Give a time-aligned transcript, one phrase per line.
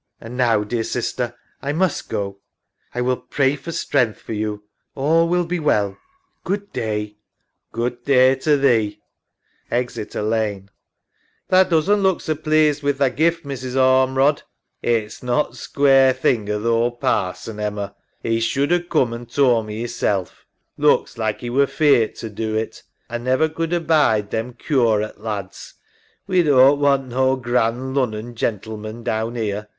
[0.19, 2.39] And now, dear sister, I must go.
[2.95, 4.63] I will pray for strength for you.
[4.95, 5.95] All will be well.
[6.43, 7.07] Good day.
[7.07, 7.17] SARAH.
[7.71, 8.99] Good day to thee.
[9.69, 10.71] [Exit Alleyne.
[11.51, 11.65] EMMA.
[11.65, 13.75] Tha doesn't look so pleased wi' tha gift, Mrs.
[13.75, 14.37] Or merod.
[14.83, 14.93] SARAH.
[14.95, 17.95] It's not square thing of th' ould Parson, Emma.
[18.23, 20.47] 'E should a coom an' tould me 'isself.
[20.79, 22.81] Looks hke 'e were feart to do it.
[23.07, 25.75] A never could abide them curate lads.
[26.25, 29.67] We doan't want no grand Lunnon gentlemen down 'ere.